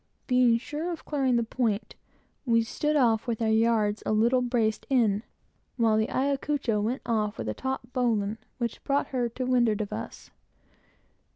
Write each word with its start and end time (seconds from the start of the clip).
Being 0.25 0.57
sure 0.57 0.91
of 0.91 1.05
clearing 1.05 1.35
the 1.35 1.43
point, 1.43 1.95
we 2.43 2.63
stood 2.63 2.95
off 2.95 3.27
with 3.27 3.39
our 3.39 3.51
yards 3.51 4.01
a 4.03 4.11
little 4.13 4.41
braced 4.41 4.87
in, 4.89 5.21
while 5.77 5.95
the 5.95 6.09
Ayacucho 6.09 6.81
went 6.81 7.03
off 7.05 7.37
with 7.37 7.47
a 7.47 7.53
taut 7.53 7.93
bowline, 7.93 8.39
which 8.57 8.83
brought 8.83 9.09
her 9.09 9.29
to 9.29 9.45
windward 9.45 9.79
of 9.79 9.93
us. 9.93 10.31